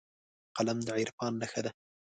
[0.57, 1.71] قلم د عرفان نښه ده